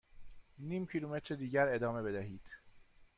نیم 0.59 0.85
کیلومتر 0.85 1.35
دیگر 1.35 1.67
ادامه 1.67 2.01
بدهید. 2.03 2.49